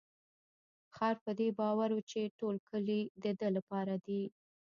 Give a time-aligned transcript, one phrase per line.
[0.95, 4.23] خر په دې باور و چې ټول کلي د ده لپاره دی.